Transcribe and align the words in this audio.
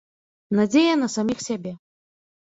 Надзея 0.59 0.95
на 1.01 1.09
саміх 1.15 1.43
сябе. 1.49 1.73